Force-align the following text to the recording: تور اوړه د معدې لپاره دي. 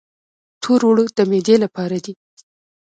تور 0.61 0.81
اوړه 0.87 1.03
د 1.17 1.19
معدې 1.29 1.55
لپاره 1.63 1.97
دي. 2.05 2.13